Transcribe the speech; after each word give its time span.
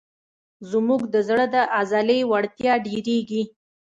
زموږ 0.71 1.01
د 1.13 1.15
زړه 1.27 1.45
د 1.53 1.55
عضلې 1.77 2.19
وړتیا 2.31 2.73
ډېرېږي. 2.87 3.43